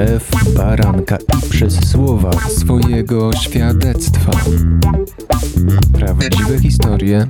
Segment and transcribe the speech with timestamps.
[0.00, 4.32] krew baranka i przez słowa swojego świadectwa.
[5.92, 7.26] Prawdziwe historie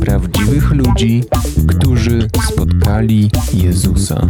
[0.00, 1.24] prawdziwych ludzi,
[1.66, 4.28] którzy spotkali Jezusa.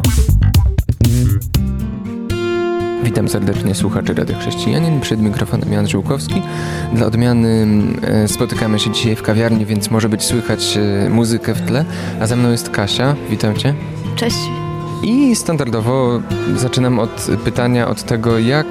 [3.04, 5.00] Witam serdecznie słuchaczy Rady Chrześcijanin.
[5.00, 6.42] Przed mikrofonem Jan Żółkowski.
[6.94, 7.66] Dla odmiany
[8.02, 11.84] e, spotykamy się dzisiaj w kawiarni, więc może być słychać e, muzykę w tle.
[12.20, 13.16] A ze mną jest Kasia.
[13.30, 13.74] Witam Cię.
[14.16, 14.61] Cześć.
[15.02, 16.20] I standardowo
[16.56, 18.66] zaczynam od pytania od tego, jak,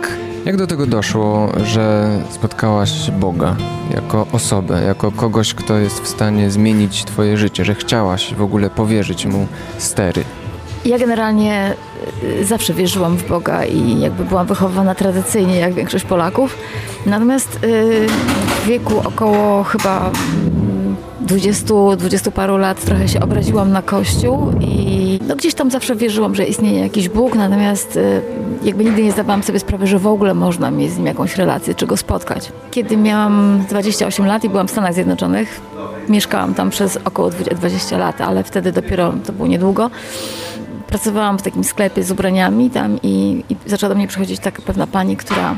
[0.45, 3.55] jak do tego doszło, że spotkałaś Boga
[3.93, 8.69] jako osobę, jako kogoś, kto jest w stanie zmienić Twoje życie, że chciałaś w ogóle
[8.69, 10.23] powierzyć mu stery.
[10.85, 11.73] Ja generalnie
[12.23, 16.57] y, zawsze wierzyłam w Boga i jakby byłam wychowywana tradycyjnie, jak większość Polaków.
[17.05, 18.07] Natomiast y,
[18.63, 20.11] w wieku około chyba
[21.21, 26.35] 20, 20 paru lat trochę się obraziłam na Kościół i no gdzieś tam zawsze wierzyłam,
[26.35, 28.21] że istnieje jakiś Bóg, natomiast y,
[28.63, 31.75] jakby nigdy nie zdawałam sobie sprawy, że w ogóle można mieć z nim jakąś relację,
[31.75, 32.51] czy go spotkać.
[32.71, 35.61] Kiedy miałam 28 lat i byłam w Stanach Zjednoczonych,
[36.09, 39.89] mieszkałam tam przez około 20 lat, ale wtedy dopiero to było niedługo
[40.91, 44.87] pracowałam w takim sklepie z ubraniami tam i, i zaczęła do mnie przychodzić taka pewna
[44.87, 45.55] pani, która, e,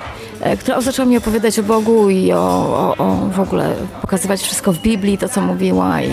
[0.59, 4.77] która zaczęła mi opowiadać o Bogu i o, o, o w ogóle pokazywać wszystko w
[4.77, 6.09] Biblii, to co mówiła i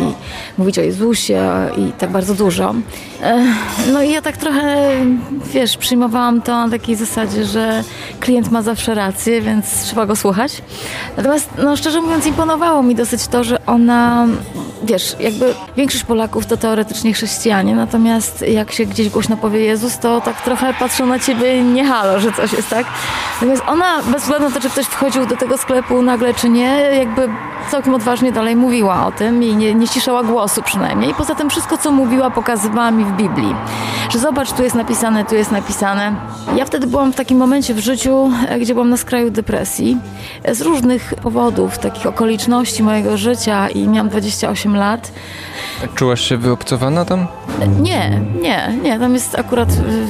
[0.58, 1.42] mówić o Jezusie
[1.76, 2.74] i tak bardzo dużo.
[3.22, 3.44] E,
[3.92, 4.90] no i ja tak trochę,
[5.52, 7.84] wiesz, przyjmowałam to na takiej zasadzie, że
[8.20, 10.62] klient ma zawsze rację, więc trzeba go słuchać.
[11.16, 14.26] Natomiast, no szczerze mówiąc, imponowało mi dosyć to, że ona,
[14.82, 20.20] wiesz, jakby większość Polaków to teoretycznie chrześcijanie, natomiast jak się gdzieś głośno powie Jezus, to
[20.20, 22.86] tak trochę patrzą na ciebie nie halo, że coś jest tak.
[23.34, 26.80] Natomiast ona, bez względu na to, czy ktoś wchodził do tego sklepu nagle, czy nie,
[26.98, 27.28] jakby
[27.70, 31.10] całkiem odważnie dalej mówiła o tym i nie, nie ściszała głosu przynajmniej.
[31.10, 33.54] I poza tym wszystko, co mówiła, pokazywała mi w Biblii.
[34.10, 36.14] Że zobacz, tu jest napisane, tu jest napisane.
[36.56, 39.98] Ja wtedy byłam w takim momencie w życiu, e, gdzie byłam na skraju depresji.
[40.42, 45.12] E, z różnych powodów, takich okoliczności mojego życia i miałam 28 lat.
[45.94, 47.26] Czułaś się wyobcowana tam?
[47.80, 48.98] Nie, nie, nie.
[48.98, 49.68] Tam jest akurat,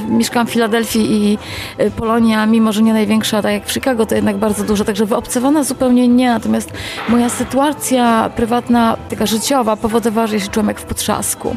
[0.08, 1.38] y, mieszkałam w Filadelfii i
[1.80, 5.06] y, Polonia, mimo że nie największa, tak jak w Chicago, to jednak bardzo duża, także
[5.06, 6.30] wyobcowana zupełnie nie.
[6.30, 6.72] Natomiast
[7.08, 11.56] moja sytuacja prywatna, taka życiowa, powodowała, że ja się czułam jak w potrzasku.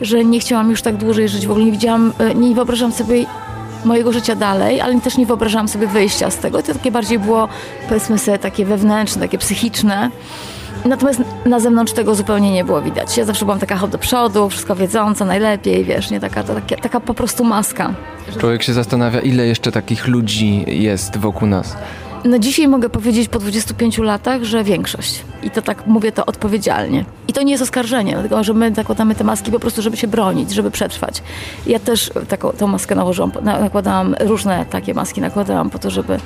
[0.00, 3.24] Że nie chciałam już tak dłużej żyć, w ogóle nie widziałam, y, nie wyobrażam sobie
[3.84, 6.62] mojego życia dalej, ale też nie wyobrażałam sobie wyjścia z tego.
[6.62, 7.48] To takie bardziej było,
[7.88, 10.10] powiedzmy sobie, takie wewnętrzne, takie psychiczne.
[10.84, 13.16] Natomiast na zewnątrz tego zupełnie nie było widać.
[13.16, 16.82] Ja zawsze byłam taka hop do przodu, wszystko wiedząca, najlepiej, wiesz, nie taka, to, taka,
[16.82, 17.94] taka po prostu maska.
[18.38, 21.76] Człowiek się zastanawia, ile jeszcze takich ludzi jest wokół nas.
[22.24, 25.24] No dzisiaj mogę powiedzieć po 25 latach, że większość.
[25.42, 27.04] I to tak mówię to odpowiedzialnie.
[27.28, 30.06] I to nie jest oskarżenie, dlatego że my nakładamy te maski po prostu, żeby się
[30.06, 31.22] bronić, żeby przetrwać.
[31.66, 36.18] Ja też taką tą maskę nałożyłam, nakładałam różne takie maski, nakładałam po to, żeby,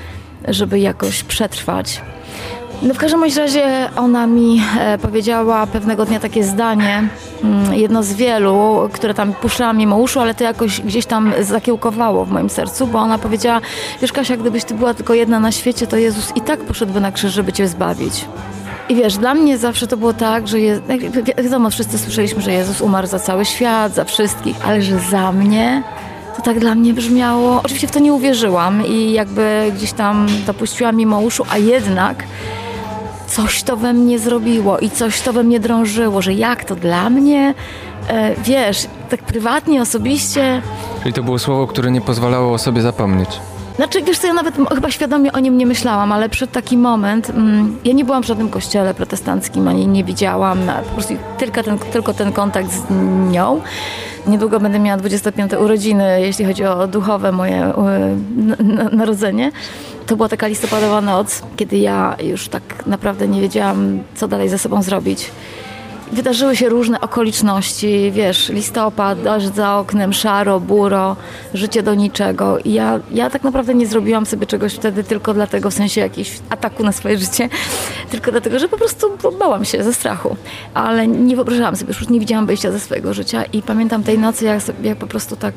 [0.48, 2.02] żeby jakoś przetrwać.
[2.82, 7.08] No w każdym razie ona mi e, powiedziała pewnego dnia takie zdanie,
[7.44, 12.24] mm, jedno z wielu, które tam puszczałam mimo uszu, ale to jakoś gdzieś tam zakiełkowało
[12.24, 13.60] w moim sercu, bo ona powiedziała,
[14.00, 17.12] wiesz Kasia, gdybyś ty była tylko jedna na świecie, to Jezus i tak poszedłby na
[17.12, 18.24] krzyż, żeby cię zbawić.
[18.88, 20.80] I wiesz, dla mnie zawsze to było tak, że je,
[21.44, 25.82] wiadomo, wszyscy słyszeliśmy, że Jezus umarł za cały świat, za wszystkich, ale że za mnie
[26.36, 27.60] to tak dla mnie brzmiało.
[27.64, 32.24] Oczywiście w to nie uwierzyłam i jakby gdzieś tam to puściłam mimo uszu, a jednak
[33.32, 37.10] coś to we mnie zrobiło i coś to we mnie drążyło, że jak to dla
[37.10, 37.54] mnie,
[38.08, 40.62] e, wiesz, tak prywatnie, osobiście.
[41.02, 43.40] Czyli to było słowo, które nie pozwalało o sobie zapomnieć.
[43.76, 47.30] Znaczy, wiesz co, ja nawet chyba świadomie o nim nie myślałam, ale przed taki moment,
[47.30, 51.78] mm, ja nie byłam w żadnym kościele protestanckim, ani nie widziałam, po prostu tylko ten,
[51.78, 52.82] tylko ten kontakt z
[53.30, 53.60] nią.
[54.26, 57.72] Niedługo będę miała 25 urodziny, jeśli chodzi o duchowe moje
[58.92, 59.52] y, narodzenie.
[60.12, 64.58] To była taka listopadowa noc, kiedy ja już tak naprawdę nie wiedziałam, co dalej ze
[64.58, 65.30] sobą zrobić
[66.12, 71.16] wydarzyły się różne okoliczności, wiesz, listopad, deszcz za oknem, szaro, buro,
[71.54, 72.58] życie do niczego.
[72.58, 76.32] I ja, ja tak naprawdę nie zrobiłam sobie czegoś wtedy tylko dlatego, w sensie jakiegoś
[76.50, 77.48] ataku na swoje życie,
[78.10, 79.06] tylko dlatego, że po prostu
[79.38, 80.36] bałam się ze strachu.
[80.74, 84.44] Ale nie wyobrażałam sobie, już nie widziałam wyjścia ze swojego życia i pamiętam tej nocy,
[84.44, 85.54] jak, jak po prostu tak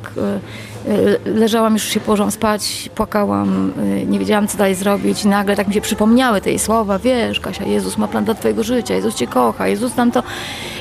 [0.87, 5.27] y, y, leżałam, już się położyłam spać, płakałam, y, nie wiedziałam, co dalej zrobić i
[5.27, 8.93] nagle tak mi się przypomniały te słowa, wiesz, Kasia, Jezus ma plan dla twojego życia,
[8.95, 10.23] Jezus cię kocha, Jezus tam to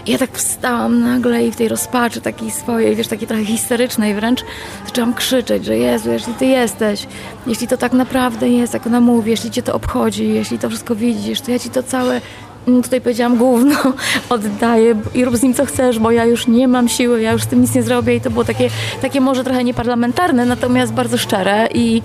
[0.07, 4.15] i ja tak wstałam nagle i w tej rozpaczy takiej swojej, wiesz, takiej trochę historycznej
[4.15, 4.41] wręcz,
[4.87, 7.07] zaczęłam krzyczeć, że Jezu, jeśli Ty jesteś,
[7.47, 10.97] jeśli to tak naprawdę jest, jak ona mówi, jeśli Cię to obchodzi, jeśli to wszystko
[10.97, 12.21] widzisz, to ja Ci to całe
[12.69, 13.77] mm, tutaj powiedziałam gówno,
[14.29, 17.43] oddaję i rób z nim co chcesz, bo ja już nie mam siły, ja już
[17.43, 18.17] z tym nic nie zrobię.
[18.17, 18.71] I to było takie,
[19.03, 22.03] takie może trochę nieparlamentarne, natomiast bardzo szczere i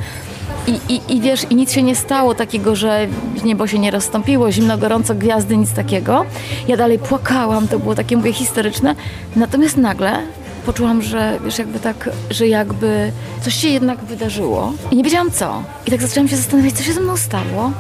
[0.70, 3.08] i, i, I wiesz, i nic się nie stało takiego, że
[3.44, 6.26] niebo się nie rozstąpiło, zimno, gorąco, gwiazdy, nic takiego.
[6.68, 8.96] Ja dalej płakałam, to było takie, mówię, historyczne.
[9.36, 10.20] Natomiast nagle
[10.66, 13.12] poczułam, że wiesz, jakby tak, że jakby
[13.42, 15.64] coś się jednak wydarzyło i nie wiedziałam co.
[15.88, 17.72] I tak zaczęłam się zastanawiać, co się ze mną stało.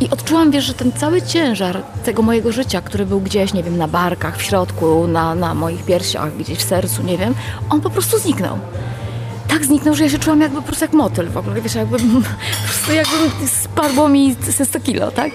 [0.00, 3.78] I odczułam, wiesz, że ten cały ciężar tego mojego życia, który był gdzieś, nie wiem,
[3.78, 7.34] na barkach, w środku, na, na moich piersiach, gdzieś w sercu, nie wiem,
[7.70, 8.58] on po prostu zniknął
[9.52, 11.98] tak zniknął, że ja się czułam jakby po prostu jak motyl w ogóle, wiesz, jakby
[11.98, 12.04] po
[12.64, 15.30] prostu jakby spadło mi ze 100 kilo, tak?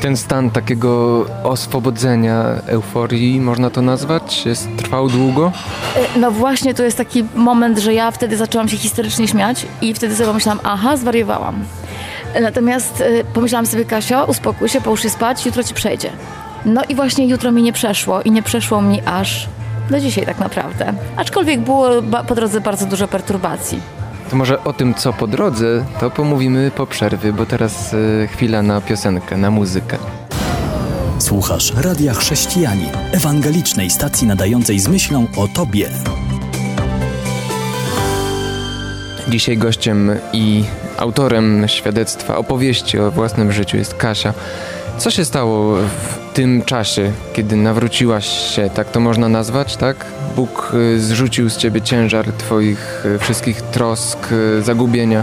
[0.00, 5.52] Ten stan takiego oswobodzenia, euforii, można to nazwać, jest, trwał długo?
[5.96, 9.94] E, no właśnie, to jest taki moment, że ja wtedy zaczęłam się historycznie śmiać i
[9.94, 11.64] wtedy sobie pomyślałam, aha, zwariowałam.
[12.40, 16.10] Natomiast y, pomyślałam sobie, Kasio, uspokój się, połóż się spać, jutro ci przejdzie.
[16.64, 19.48] No i właśnie jutro mi nie przeszło i nie przeszło mi aż
[19.90, 20.92] do dzisiaj tak naprawdę.
[21.16, 21.88] Aczkolwiek było
[22.28, 23.80] po drodze bardzo dużo perturbacji.
[24.30, 28.62] To może o tym, co po drodze, to pomówimy po przerwie, bo teraz y, chwila
[28.62, 29.96] na piosenkę, na muzykę.
[31.18, 35.88] Słuchasz Radia Chrześcijani, ewangelicznej stacji nadającej z myślą o Tobie.
[39.28, 40.64] Dzisiaj gościem i
[40.98, 44.34] autorem świadectwa, opowieści o własnym życiu jest Kasia.
[44.98, 50.06] Co się stało w tym czasie, kiedy nawróciłaś się, tak to można nazwać, tak?
[50.36, 55.22] Bóg y, zrzucił z ciebie ciężar twoich y, wszystkich trosk, y, zagubienia.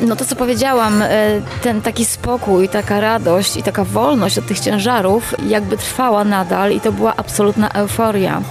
[0.00, 1.02] No to co powiedziałam,
[1.62, 6.80] ten taki spokój, taka radość i taka wolność od tych ciężarów jakby trwała nadal i
[6.80, 8.42] to była absolutna euforia.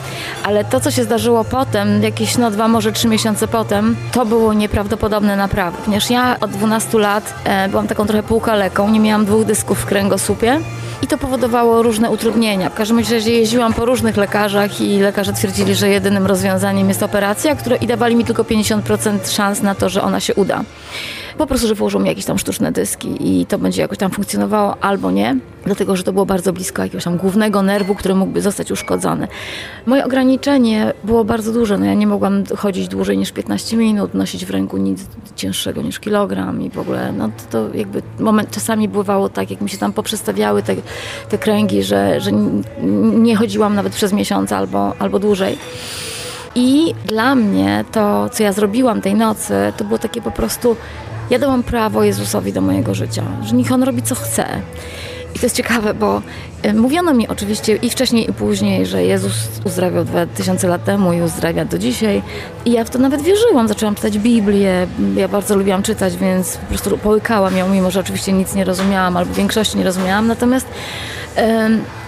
[0.43, 4.53] Ale to, co się zdarzyło potem, jakieś no dwa, może trzy miesiące potem, to było
[4.53, 5.79] nieprawdopodobne naprawdę.
[5.85, 9.85] Ponieważ ja od 12 lat e, byłam taką trochę półkaleką, nie miałam dwóch dysków w
[9.85, 10.59] kręgosłupie
[11.01, 12.69] i to powodowało różne utrudnienia.
[12.69, 17.55] W każdym razie jeździłam po różnych lekarzach i lekarze twierdzili, że jedynym rozwiązaniem jest operacja,
[17.55, 20.63] które i dawali mi tylko 50% szans na to, że ona się uda
[21.37, 24.75] po prostu, że włożą mi jakieś tam sztuczne dyski i to będzie jakoś tam funkcjonowało
[24.81, 28.71] albo nie, dlatego, że to było bardzo blisko jakiegoś tam głównego nerwu, który mógłby zostać
[28.71, 29.27] uszkodzony.
[29.85, 34.45] Moje ograniczenie było bardzo duże, no ja nie mogłam chodzić dłużej niż 15 minut, nosić
[34.45, 35.05] w ręku nic
[35.35, 39.61] cięższego niż kilogram i w ogóle, no to, to jakby moment czasami bywało tak, jak
[39.61, 40.75] mi się tam poprzestawiały te,
[41.29, 42.31] te kręgi, że, że
[43.13, 45.57] nie chodziłam nawet przez miesiąc albo, albo dłużej.
[46.55, 50.75] I dla mnie to, co ja zrobiłam tej nocy, to było takie po prostu
[51.29, 54.61] ja dałam prawo Jezusowi do mojego życia, że niech On robi co chce.
[55.35, 56.21] I to jest ciekawe, bo
[56.63, 59.33] e, mówiono mi oczywiście i wcześniej i później, że Jezus
[59.65, 62.21] uzdrawiał 2000 lat temu i uzdrawia do dzisiaj.
[62.65, 63.67] I ja w to nawet wierzyłam.
[63.67, 64.87] Zaczęłam czytać Biblię.
[65.15, 69.17] Ja bardzo lubiłam czytać, więc po prostu połykałam ją, mimo że oczywiście nic nie rozumiałam
[69.17, 70.27] albo większości nie rozumiałam.
[70.27, 70.67] Natomiast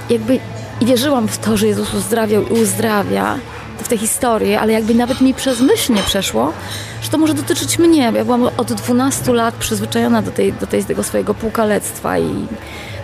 [0.09, 0.39] jakby
[0.81, 3.39] wierzyłam w to, że Jezus uzdrawiał i uzdrawia
[3.83, 6.53] w tę historię, ale jakby nawet mi przez myśl nie przeszło,
[7.01, 8.01] że to może dotyczyć mnie.
[8.01, 12.47] Ja byłam od 12 lat przyzwyczajona do, tej, do tej, tego swojego półkalectwa i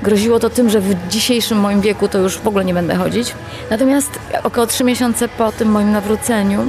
[0.02, 3.34] groziło to tym, że w dzisiejszym moim wieku to już w ogóle nie będę chodzić.
[3.70, 6.66] Natomiast około 3 miesiące po tym moim nawróceniu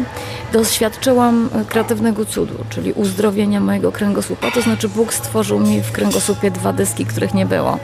[0.52, 4.50] doświadczyłam kreatywnego cudu, czyli uzdrowienia mojego kręgosłupa.
[4.50, 7.78] To znaczy Bóg stworzył mi w kręgosłupie dwa dyski, których nie było.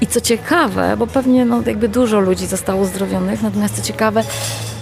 [0.00, 4.24] I co ciekawe, bo pewnie no, jakby dużo ludzi zostało uzdrowionych, natomiast co ciekawe,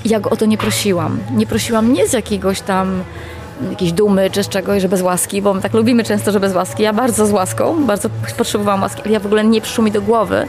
[0.04, 1.18] ja go o to nie prosiłam.
[1.34, 3.04] Nie prosiłam nie z jakiegoś tam
[3.70, 6.54] jakiejś dumy czy z czegoś, że bez łaski, bo my tak lubimy często, że bez
[6.54, 6.82] łaski.
[6.82, 8.08] Ja bardzo z łaską, bardzo
[8.38, 10.46] potrzebowałam łaski, ale ja w ogóle nie przyszło mi do głowy,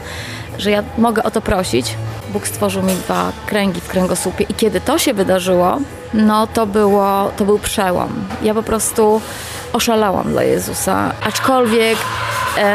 [0.58, 1.94] że ja mogę o to prosić.
[2.32, 5.78] Bóg stworzył mi dwa kręgi w kręgosłupie i kiedy to się wydarzyło,
[6.14, 8.08] no to było, to był przełom.
[8.42, 9.20] Ja po prostu
[9.72, 11.98] oszalałam dla Jezusa, aczkolwiek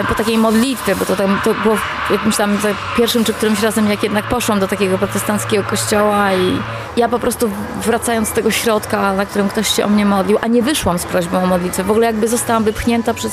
[0.08, 1.75] po takiej modlitwie, bo to, tam, to było
[2.10, 2.58] jakimś tam
[2.98, 6.60] pierwszym czy którymś razem, jak jednak poszłam do takiego protestanckiego kościoła i
[6.98, 7.50] ja po prostu
[7.86, 11.06] wracając z tego środka, na którym ktoś się o mnie modlił, a nie wyszłam z
[11.06, 13.32] prośbą o modlitwę, w ogóle jakby zostałam wypchnięta przez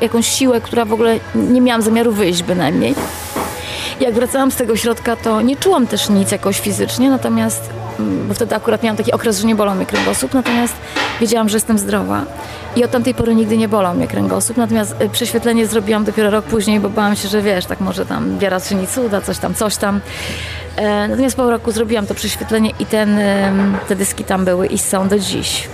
[0.00, 2.94] jakąś siłę, która w ogóle nie miałam zamiaru wyjść bynajmniej.
[4.00, 8.34] Jak wracałam z tego środka, to nie czułam też nic jakoś fizycznie, natomiast, mm, bo
[8.34, 10.74] wtedy akurat miałam taki okres, że nie bolał mnie kręgosłup, natomiast
[11.22, 12.22] wiedziałam, że jestem zdrowa.
[12.76, 16.44] I od tamtej pory nigdy nie bolał mnie kręgosłup, natomiast y, prześwietlenie zrobiłam dopiero rok
[16.44, 19.76] później, bo bałam się, że wiesz, tak może tam wiara czyni cuda, coś tam, coś
[19.76, 20.00] tam.
[20.76, 23.20] E, natomiast po roku zrobiłam to prześwietlenie i ten,
[23.88, 25.68] te dyski tam były i są do dziś.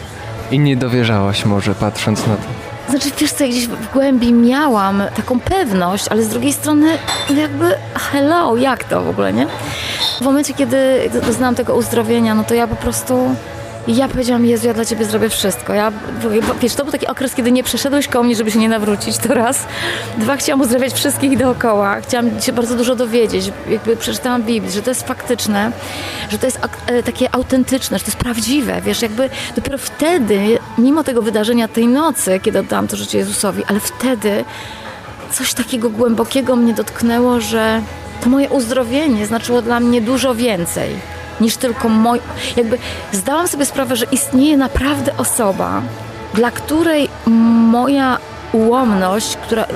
[0.50, 2.42] I nie dowierzałaś może, patrząc na to?
[2.90, 6.98] Znaczy, wiesz co, gdzieś w głębi miałam taką pewność, ale z drugiej strony
[7.36, 9.46] jakby hello, jak to w ogóle, nie?
[10.20, 13.34] W momencie, kiedy doznałam tego uzdrowienia, no to ja po prostu
[13.88, 15.74] I ja powiedziałam, Jezu, ja dla Ciebie zrobię wszystko.
[15.74, 15.92] Ja,
[16.60, 19.34] wiesz, to był taki okres, kiedy nie przeszedłeś koło mnie, żeby się nie nawrócić, to
[19.34, 19.66] raz.
[20.18, 22.00] Dwa, chciałam uzdrawiać wszystkich dookoła.
[22.00, 23.52] Chciałam się bardzo dużo dowiedzieć.
[23.70, 25.72] Jakby przeczytałam Biblię, że to jest faktyczne,
[26.30, 28.80] że to jest e, takie autentyczne, że to jest prawdziwe.
[28.80, 33.80] Wiesz, jakby dopiero wtedy, mimo tego wydarzenia tej nocy, kiedy oddałam to życie Jezusowi, ale
[33.80, 34.44] wtedy
[35.32, 37.82] coś takiego głębokiego mnie dotknęło, że
[38.20, 42.22] to moje uzdrowienie znaczyło dla mnie dużo więcej niż tylko moje.
[42.56, 42.78] Jakby
[43.12, 45.82] zdałam sobie sprawę, że istnieje naprawdę osoba,
[46.34, 47.08] dla której
[47.70, 48.18] moja
[48.52, 49.66] ułomność, która,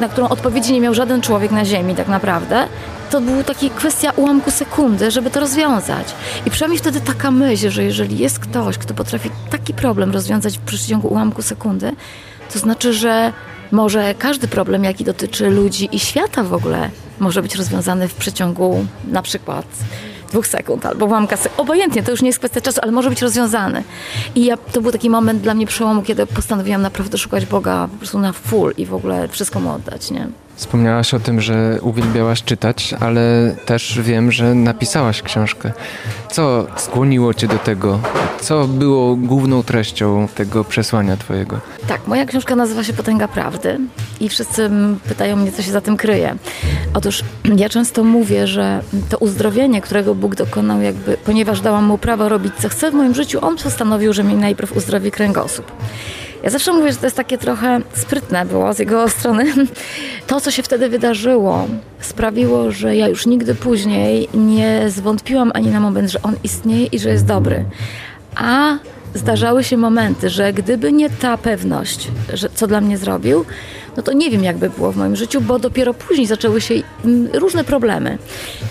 [0.00, 2.66] na którą odpowiedzi nie miał żaden człowiek na ziemi tak naprawdę,
[3.10, 6.14] to była taka kwestia ułamku sekundy, żeby to rozwiązać.
[6.46, 10.60] I przynajmniej wtedy taka myśl, że jeżeli jest ktoś, kto potrafi taki problem rozwiązać w
[10.60, 11.92] przeciągu ułamku sekundy,
[12.52, 13.32] to znaczy, że
[13.72, 18.86] może każdy problem, jaki dotyczy ludzi i świata w ogóle, może być rozwiązany w przeciągu
[19.08, 19.66] na przykład
[20.30, 21.60] dwóch sekund albo ułamka sekund.
[21.60, 23.84] Obojętnie, to już nie jest kwestia czasu, ale może być rozwiązany.
[24.34, 27.96] I ja, to był taki moment dla mnie przełomu, kiedy postanowiłam naprawdę szukać Boga po
[27.96, 30.28] prostu na full i w ogóle wszystko mu oddać, nie?
[30.60, 35.72] Wspomniałaś o tym, że uwielbiałaś czytać, ale też wiem, że napisałaś książkę.
[36.30, 38.00] Co skłoniło cię do tego?
[38.40, 41.60] Co było główną treścią tego przesłania twojego?
[41.88, 43.78] Tak, moja książka nazywa się Potęga Prawdy
[44.20, 44.70] i wszyscy
[45.08, 46.36] pytają mnie, co się za tym kryje.
[46.94, 47.22] Otóż
[47.56, 52.52] ja często mówię, że to uzdrowienie, którego Bóg dokonał, jakby, ponieważ dałam mu prawo robić
[52.62, 55.72] co chce w moim życiu, on postanowił, że mi najpierw uzdrowi kręgosłup.
[56.42, 59.44] Ja zawsze mówię, że to jest takie trochę sprytne było z jego strony.
[60.26, 61.66] To, co się wtedy wydarzyło,
[62.00, 66.98] sprawiło, że ja już nigdy później nie zwątpiłam ani na moment, że on istnieje i
[66.98, 67.64] że jest dobry.
[68.36, 68.78] A
[69.14, 73.44] zdarzały się momenty, że gdyby nie ta pewność, że co dla mnie zrobił,
[73.96, 77.28] no to nie wiem, jakby było w moim życiu, bo dopiero później zaczęły się mm,
[77.34, 78.18] różne problemy.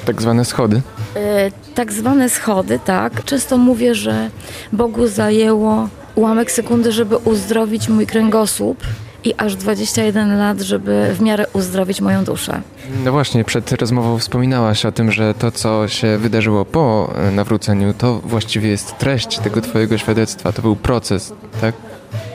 [0.05, 0.81] Tak zwane schody?
[1.15, 3.23] E, tak zwane schody, tak.
[3.23, 4.29] Często mówię, że
[4.73, 8.83] Bogu zajęło ułamek sekundy, żeby uzdrowić mój kręgosłup
[9.23, 12.61] i aż 21 lat, żeby w miarę uzdrowić moją duszę.
[13.05, 17.93] No właśnie, przed rozmową wspominałaś o tym, że to, co się wydarzyło po e, nawróceniu,
[17.93, 21.75] to właściwie jest treść tego twojego świadectwa, to był proces, tak?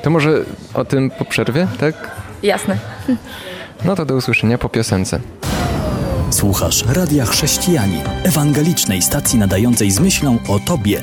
[0.03, 2.11] To może o tym po przerwie, tak?
[2.43, 2.79] Jasne.
[3.85, 5.21] No to do usłyszenia po piosence.
[6.31, 11.01] Słuchasz Radia Chrześcijani, ewangelicznej stacji nadającej z myślą o Tobie.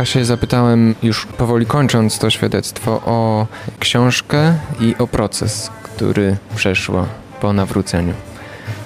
[0.00, 3.46] Kasię zapytałem już powoli kończąc to świadectwo o
[3.78, 7.06] książkę i o proces, który przeszła
[7.40, 8.14] po nawróceniu.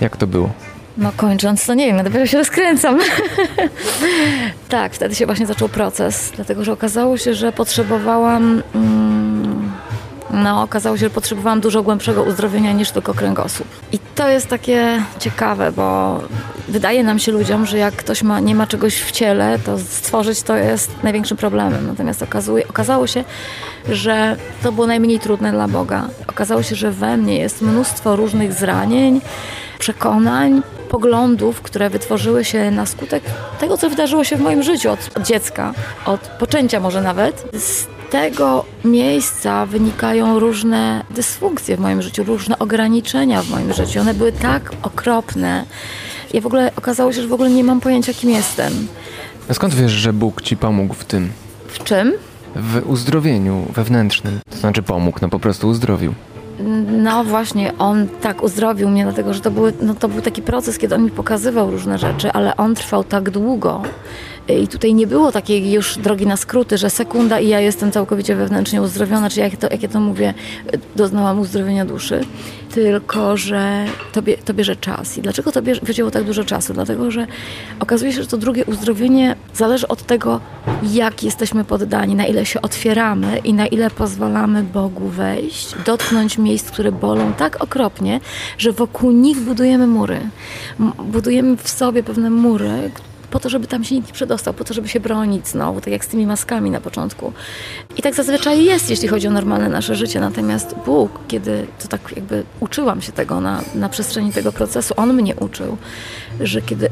[0.00, 0.50] Jak to było?
[0.96, 2.98] No kończąc, to nie wiem, ja dopiero się rozkręcam.
[4.68, 8.62] tak, wtedy się właśnie zaczął proces, dlatego że okazało się, że potrzebowałam...
[8.74, 9.72] Mm,
[10.30, 13.68] no, okazało się, że potrzebowałam dużo głębszego uzdrowienia niż tylko kręgosłup.
[13.92, 16.20] I to jest takie ciekawe, bo
[16.68, 20.42] wydaje nam się ludziom, że jak ktoś ma, nie ma czegoś w ciele, to stworzyć
[20.42, 21.86] to jest największym problemem.
[21.86, 23.24] Natomiast okazuje, okazało się,
[23.88, 26.08] że to było najmniej trudne dla Boga.
[26.26, 29.20] Okazało się, że we mnie jest mnóstwo różnych zranień,
[29.78, 33.22] przekonań, poglądów, które wytworzyły się na skutek
[33.60, 35.74] tego, co wydarzyło się w moim życiu od, od dziecka,
[36.06, 37.44] od poczęcia może nawet.
[37.52, 44.00] Z tego miejsca wynikają różne dysfunkcje w moim życiu, różne ograniczenia w moim życiu.
[44.00, 45.64] One były tak okropne.
[46.32, 48.72] Ja w ogóle okazało się, że w ogóle nie mam pojęcia, kim jestem.
[49.50, 51.32] A skąd wiesz, że Bóg ci pomógł w tym?
[51.68, 52.12] W czym?
[52.56, 54.40] W uzdrowieniu wewnętrznym.
[54.50, 56.14] To znaczy pomógł, no po prostu uzdrowił.
[56.88, 60.78] No właśnie, on tak uzdrowił mnie, dlatego że to, były, no to był taki proces,
[60.78, 63.82] kiedy on mi pokazywał różne rzeczy, ale on trwał tak długo,
[64.48, 68.36] i tutaj nie było takiej już drogi na skróty, że sekunda i ja jestem całkowicie
[68.36, 70.34] wewnętrznie uzdrowiona, czy jak, to, jak ja to mówię,
[70.96, 72.20] doznałam uzdrowienia duszy,
[72.74, 75.18] tylko że to, bie, to bierze czas.
[75.18, 76.74] I dlaczego to bierze, wzięło tak dużo czasu?
[76.74, 77.26] Dlatego, że
[77.80, 80.40] okazuje się, że to drugie uzdrowienie zależy od tego,
[80.82, 86.70] jak jesteśmy poddani, na ile się otwieramy i na ile pozwalamy Bogu wejść, dotknąć miejsc,
[86.70, 88.20] które bolą tak okropnie,
[88.58, 90.20] że wokół nich budujemy mury.
[91.04, 92.90] Budujemy w sobie pewne mury,
[93.34, 95.92] po to, żeby tam się nikt nie przedostał, po to, żeby się bronić znowu, tak
[95.92, 97.32] jak z tymi maskami na początku.
[97.96, 100.20] I tak zazwyczaj jest, jeśli chodzi o normalne nasze życie.
[100.20, 105.12] Natomiast Bóg, kiedy to tak jakby uczyłam się tego na, na przestrzeni tego procesu, On
[105.12, 105.76] mnie uczył,
[106.40, 106.88] że kiedy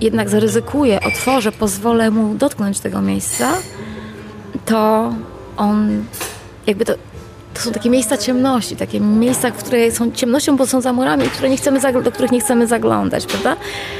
[0.00, 3.52] jednak zaryzykuję, otworzę, pozwolę Mu dotknąć tego miejsca,
[4.66, 5.12] to
[5.56, 6.04] On
[6.66, 6.94] jakby to
[7.54, 11.50] to są takie miejsca ciemności, takie miejsca, które są ciemnością, bo są za murami, które
[11.50, 13.56] nie chcemy do których nie chcemy zaglądać, prawda?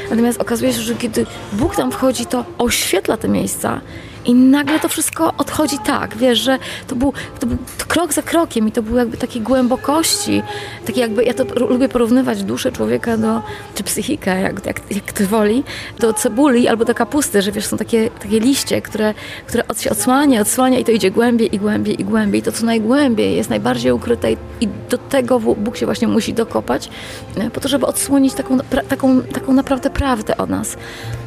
[0.09, 3.81] Natomiast okazuje się, że kiedy Bóg tam wchodzi, to oświetla te miejsca
[4.25, 8.67] I nagle to wszystko odchodzi tak, wiesz, że to był, to był krok za krokiem
[8.67, 10.41] i to były jakby takie głębokości,
[10.85, 13.41] takie jakby, ja to lubię porównywać duszę człowieka do,
[13.75, 15.63] czy psychikę, jak, jak, jak kto woli,
[15.99, 19.13] do cebuli albo do kapusty, że wiesz, są takie, takie liście, które,
[19.47, 22.41] które od się odsłania, odsłania i to idzie głębiej i głębiej i głębiej.
[22.41, 26.33] I to, co najgłębiej jest najbardziej ukryte i, i do tego Bóg się właśnie musi
[26.33, 26.89] dokopać,
[27.37, 30.77] e, po to, żeby odsłonić taką, taką, taką naprawdę prawdę o nas.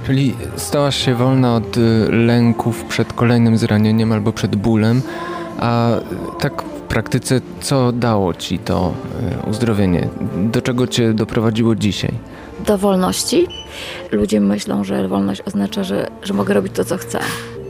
[0.07, 5.03] Czyli stałaś się wolna od y, lęków przed kolejnym zranieniem albo przed bólem,
[5.59, 5.91] a
[6.41, 8.95] tak w praktyce co dało ci to
[9.47, 10.09] y, uzdrowienie?
[10.37, 12.13] Do czego cię doprowadziło dzisiaj?
[12.67, 13.47] Do wolności.
[14.13, 17.19] Ludzie myślą, że wolność oznacza, że, że mogę robić to, co chcę.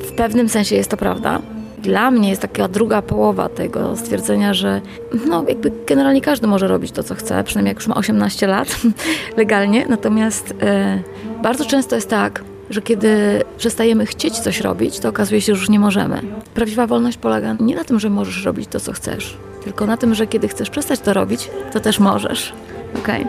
[0.09, 1.41] W pewnym sensie jest to prawda,
[1.79, 4.81] dla mnie jest taka druga połowa tego stwierdzenia, że
[5.29, 8.69] no jakby generalnie każdy może robić to, co chce, przynajmniej jak już ma 18 lat
[9.37, 9.87] legalnie.
[9.89, 11.03] Natomiast e,
[11.43, 15.69] bardzo często jest tak, że kiedy przestajemy chcieć coś robić, to okazuje się, że już
[15.69, 16.23] nie możemy.
[16.55, 20.15] Prawdziwa wolność polega nie na tym, że możesz robić to, co chcesz, tylko na tym,
[20.15, 22.53] że kiedy chcesz przestać to robić, to też możesz.
[22.99, 23.27] Okay.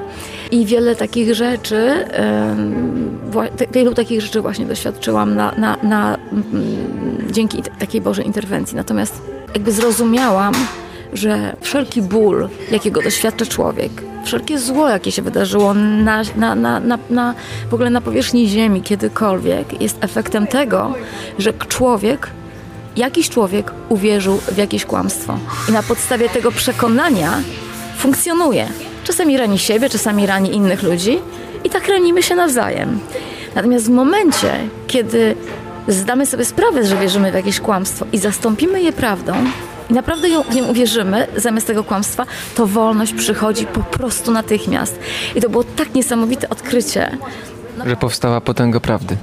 [0.51, 2.05] I wiele takich rzeczy,
[3.71, 8.77] wielu takich rzeczy właśnie doświadczyłam na, na, na, mm, dzięki takiej Bożej interwencji.
[8.77, 9.21] Natomiast
[9.53, 10.53] jakby zrozumiałam,
[11.13, 13.91] że wszelki ból, jakiego doświadcza człowiek,
[14.25, 17.33] wszelkie zło, jakie się wydarzyło na, na, na, na, na,
[17.69, 20.93] w ogóle na powierzchni Ziemi kiedykolwiek, jest efektem tego,
[21.39, 22.29] że człowiek,
[22.95, 25.39] jakiś człowiek uwierzył w jakieś kłamstwo.
[25.69, 27.33] I na podstawie tego przekonania
[27.97, 28.67] funkcjonuje.
[29.03, 31.19] Czasami rani siebie, czasami rani innych ludzi
[31.63, 32.99] i tak ranimy się nawzajem.
[33.55, 34.53] Natomiast w momencie,
[34.87, 35.35] kiedy
[35.87, 39.33] zdamy sobie sprawę, że wierzymy w jakieś kłamstwo i zastąpimy je prawdą,
[39.89, 42.25] i naprawdę ją, nią uwierzymy zamiast tego kłamstwa,
[42.55, 44.99] to wolność przychodzi po prostu natychmiast.
[45.35, 47.17] I to było tak niesamowite odkrycie.
[47.85, 49.17] Że powstała potęga prawdy.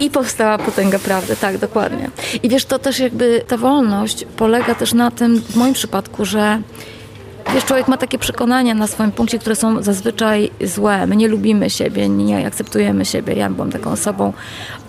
[0.00, 2.10] I powstała potęga prawdy, tak, dokładnie.
[2.42, 6.62] I wiesz, to też jakby ta wolność polega też na tym, w moim przypadku, że
[7.54, 11.06] Wiesz, człowiek ma takie przekonania na swoim punkcie, które są zazwyczaj złe.
[11.06, 13.34] My nie lubimy siebie, nie akceptujemy siebie.
[13.34, 14.32] Ja byłam taką osobą.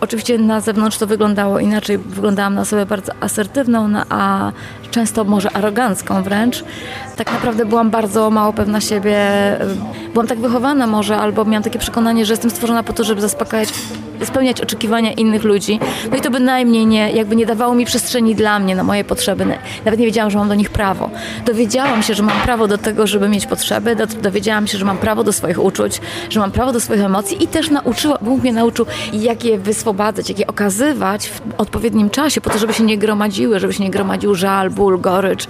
[0.02, 1.98] Oczywiście na zewnątrz to wyglądało inaczej.
[1.98, 4.52] Wyglądałam na osobę bardzo asertywną, a
[4.92, 6.64] często może arogancką wręcz.
[7.16, 9.18] Tak naprawdę byłam bardzo mało pewna siebie.
[10.14, 13.74] Byłam tak wychowana może, albo miałam takie przekonanie, że jestem stworzona po to, żeby zaspokajać
[14.26, 15.80] spełniać oczekiwania innych ludzi.
[16.12, 19.46] No i to bynajmniej nie, jakby nie dawało mi przestrzeni dla mnie, na moje potrzeby.
[19.86, 21.10] Nawet nie wiedziałam, że mam do nich prawo.
[21.46, 25.24] Dowiedziałam się, że mam prawo do tego, żeby mieć potrzeby, dowiedziałam się, że mam prawo
[25.24, 28.86] do swoich uczuć, że mam prawo do swoich emocji i też nauczyła, Bóg mnie nauczył,
[29.14, 33.60] jak je wyswobadzać, jak je okazywać w odpowiednim czasie, po to, żeby się nie gromadziły,
[33.60, 35.48] żeby się nie gromadził żal, ból, gorycz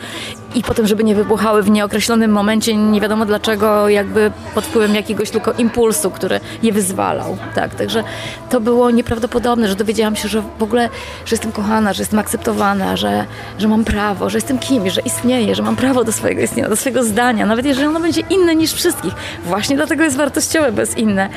[0.56, 5.30] i potem, żeby nie wybuchały w nieokreślonym momencie, nie wiadomo dlaczego, jakby pod wpływem jakiegoś
[5.30, 7.38] tylko impulsu, który je wyzwalał.
[7.56, 8.04] Tak, także
[8.50, 10.90] to było nieprawdopodobne, że dowiedziałam się, że w ogóle,
[11.26, 13.26] że jestem kochana, że jestem akceptowana, że,
[13.60, 16.76] że mam prawo, że jestem kimś, że istnieję, że mam prawo do swojego istnienia, do
[16.76, 19.14] swojego zdania, nawet jeżeli ono będzie inne niż wszystkich.
[19.46, 21.30] Właśnie dlatego jest wartościowe, bez inne.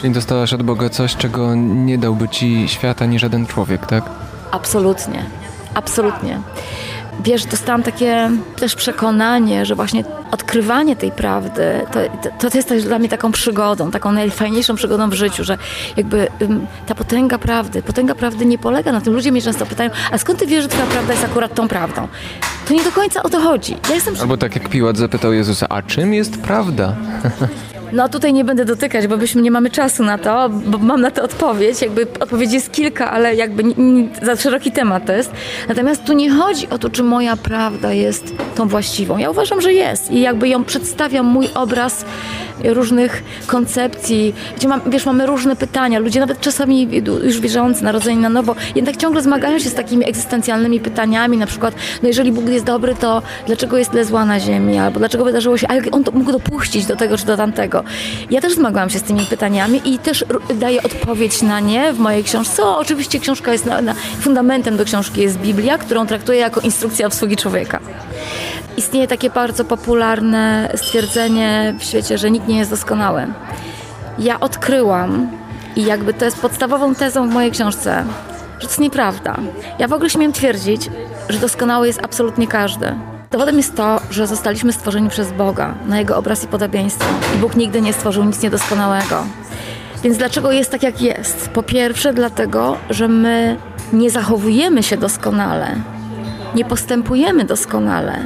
[0.00, 4.04] Czyli dostałaś od Boga coś, czego nie dałby ci świata ani żaden człowiek, tak?
[4.50, 5.24] Absolutnie.
[5.74, 6.40] Absolutnie
[7.20, 12.84] wiesz, dostałam takie też przekonanie, że właśnie odkrywanie tej prawdy to, to, to jest też
[12.84, 15.58] dla mnie taką przygodą, taką najfajniejszą przygodą w życiu, że
[15.96, 19.14] jakby um, ta potęga prawdy, potęga prawdy nie polega na tym.
[19.14, 22.08] Ludzie mnie często pytają, a skąd ty wiesz, że twoja prawda jest akurat tą prawdą?
[22.68, 23.76] To nie do końca o to chodzi.
[23.88, 24.14] Ja jestem...
[24.20, 26.96] Albo tak jak Piłat zapytał Jezusa, a czym jest prawda?
[27.92, 31.10] No tutaj nie będę dotykać, bo byśmy nie mamy czasu na to, bo mam na
[31.10, 31.82] to odpowiedź.
[31.82, 33.62] Jakby odpowiedź jest kilka, ale jakby
[34.22, 35.32] za szeroki temat to jest.
[35.68, 39.18] Natomiast tu nie chodzi o to, czy moja prawda jest tą właściwą.
[39.18, 42.04] Ja uważam, że jest i jakby ją przedstawiam mój obraz
[42.64, 45.98] różnych koncepcji, gdzie mam, wiesz, mamy różne pytania.
[45.98, 46.88] Ludzie nawet czasami
[47.24, 51.74] już wierzący, narodzeni na nowo, jednak ciągle zmagają się z takimi egzystencjalnymi pytaniami, na przykład,
[52.02, 55.58] no jeżeli Bóg jest dobry, to dlaczego jest tyle zła na ziemi, albo dlaczego wydarzyło
[55.58, 57.84] się, a jak On to mógł dopuścić do tego czy do tamtego.
[58.30, 62.24] Ja też zmagałam się z tymi pytaniami i też daję odpowiedź na nie w mojej
[62.24, 62.62] książce.
[62.62, 67.06] O, oczywiście książka jest, na, na, fundamentem do książki jest Biblia, którą traktuję jako instrukcja
[67.06, 67.80] obsługi człowieka.
[68.76, 73.26] Istnieje takie bardzo popularne stwierdzenie w świecie, że nikt nie jest doskonały.
[74.18, 75.30] Ja odkryłam
[75.76, 78.04] i jakby to jest podstawową tezą w mojej książce,
[78.54, 79.36] że to jest nieprawda.
[79.78, 80.90] Ja w ogóle śmiem twierdzić,
[81.28, 82.94] że doskonały jest absolutnie każdy.
[83.30, 87.10] Dowodem jest to, że zostaliśmy stworzeni przez Boga na Jego obraz i podobieństwo.
[87.34, 89.24] I Bóg nigdy nie stworzył nic niedoskonałego.
[90.02, 91.48] Więc dlaczego jest tak, jak jest?
[91.48, 93.56] Po pierwsze, dlatego, że my
[93.92, 95.76] nie zachowujemy się doskonale,
[96.54, 98.18] nie postępujemy doskonale,